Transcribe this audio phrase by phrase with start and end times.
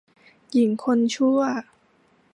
[0.51, 1.39] หญิงคนชั่ว